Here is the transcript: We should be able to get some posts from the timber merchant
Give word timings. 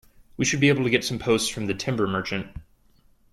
We 0.35 0.45
should 0.45 0.59
be 0.59 0.69
able 0.69 0.83
to 0.83 0.89
get 0.89 1.03
some 1.03 1.19
posts 1.19 1.47
from 1.47 1.67
the 1.67 1.75
timber 1.75 2.07
merchant 2.07 2.47